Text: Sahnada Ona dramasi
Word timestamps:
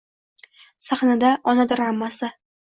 Sahnada 0.85 1.35
Ona 1.53 1.67
dramasi 1.75 2.33